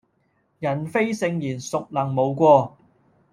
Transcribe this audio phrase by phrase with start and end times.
[0.57, 2.75] 人非聖賢孰能無過